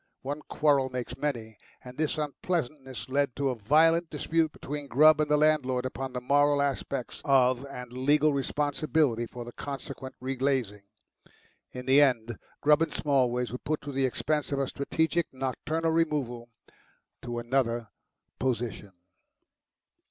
One 0.23 0.41
quarrel 0.49 0.89
makes 0.89 1.15
many, 1.15 1.59
and 1.83 1.95
this 1.95 2.17
unpleasantness 2.17 3.07
led 3.07 3.35
to 3.35 3.49
a 3.49 3.55
violent 3.55 4.09
dispute 4.09 4.51
between 4.51 4.87
Grubb 4.87 5.21
and 5.21 5.29
the 5.29 5.37
landlord 5.37 5.85
upon 5.85 6.11
the 6.11 6.19
moral 6.19 6.59
aspects 6.59 7.21
of 7.23 7.67
and 7.67 7.93
legal 7.93 8.33
responsibility 8.33 9.27
for 9.27 9.45
the 9.45 9.51
consequent 9.51 10.15
re 10.19 10.35
glazing. 10.35 10.81
In 11.71 11.85
the 11.85 12.01
end 12.01 12.39
Grubb 12.61 12.81
and 12.81 12.91
Smallways 12.91 13.51
were 13.51 13.59
put 13.59 13.79
to 13.81 13.91
the 13.91 14.07
expense 14.07 14.51
of 14.51 14.57
a 14.57 14.65
strategic 14.65 15.31
nocturnal 15.31 15.91
removal 15.91 16.49
to 17.21 17.37
another 17.37 17.89
position. 18.39 18.93